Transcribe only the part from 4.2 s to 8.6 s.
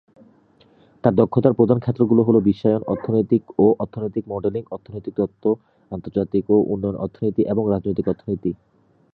Modelling, অর্থনৈতিক তত্ত্ব, আন্তর্জাতিক ও উন্নয়ন অর্থনীতি এবং রাজনৈতিক অর্থনীতি।